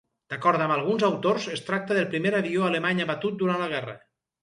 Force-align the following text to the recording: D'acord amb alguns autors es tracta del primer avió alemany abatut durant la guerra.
D'acord 0.33 0.63
amb 0.65 0.73
alguns 0.75 1.05
autors 1.09 1.45
es 1.57 1.63
tracta 1.69 1.99
del 1.99 2.09
primer 2.17 2.35
avió 2.41 2.67
alemany 2.73 3.07
abatut 3.09 3.43
durant 3.45 3.67
la 3.67 3.73
guerra. 3.79 4.01